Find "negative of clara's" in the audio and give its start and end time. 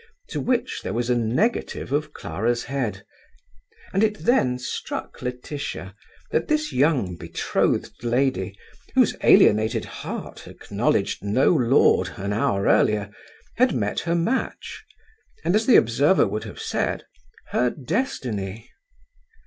1.15-2.63